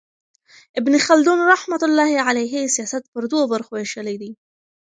ابن 0.79 0.93
خلدون 1.07 1.39
رحمة 1.53 1.81
الله 1.87 2.11
علیه 2.27 2.53
سیاست 2.75 3.03
پر 3.13 3.23
درو 3.31 3.39
برخو 3.51 3.73
ویشلی 3.75 4.15
دئ. 4.21 4.31